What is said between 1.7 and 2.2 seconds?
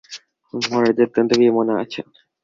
আছেন।